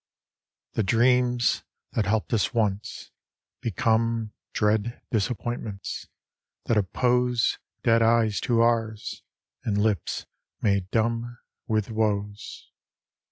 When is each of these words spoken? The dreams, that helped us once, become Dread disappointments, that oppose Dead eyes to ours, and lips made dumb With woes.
The 0.71 0.81
dreams, 0.81 1.61
that 1.91 2.07
helped 2.07 2.33
us 2.33 2.55
once, 2.55 3.11
become 3.61 4.33
Dread 4.51 4.99
disappointments, 5.11 6.07
that 6.65 6.75
oppose 6.75 7.59
Dead 7.83 8.01
eyes 8.01 8.39
to 8.41 8.61
ours, 8.61 9.21
and 9.63 9.77
lips 9.77 10.25
made 10.59 10.89
dumb 10.89 11.37
With 11.67 11.91
woes. 11.91 12.71